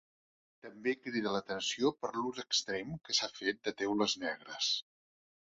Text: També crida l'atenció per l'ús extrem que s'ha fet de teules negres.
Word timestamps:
També 0.67 0.93
crida 1.01 1.33
l'atenció 1.35 1.91
per 2.05 2.11
l'ús 2.15 2.41
extrem 2.45 2.97
que 3.05 3.17
s'ha 3.19 3.31
fet 3.37 3.61
de 3.69 3.75
teules 3.83 4.19
negres. 4.27 4.73